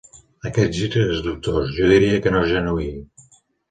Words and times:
Aquest 0.49 0.73
gir 0.95 1.03
és 1.03 1.21
dubtós: 1.29 1.77
jo 1.79 1.93
diria 1.95 2.19
que 2.25 2.37
no 2.37 2.45
és 2.45 2.53
genuí. 2.59 2.93